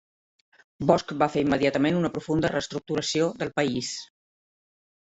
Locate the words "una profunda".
2.01-2.53